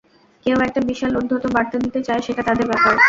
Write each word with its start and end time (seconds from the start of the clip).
কেউ 0.45 0.57
একটা 0.59 0.79
বিশাল 0.81 1.11
উদ্ধত 1.17 1.43
বার্তা 1.55 1.77
দিতে 1.79 1.99
চায়, 2.03 2.21
সেটা 2.21 2.41
তাদের 2.47 2.65
ব্যাপার। 2.67 2.93